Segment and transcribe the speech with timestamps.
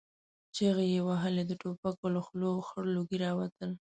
[0.55, 3.71] چيغې يې وهلې، د ټوپکو له خولو خړ لوګي را وتل.